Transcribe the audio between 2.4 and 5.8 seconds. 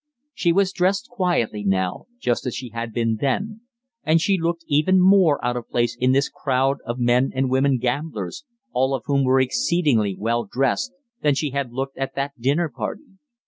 as she had been then, and she looked even more out of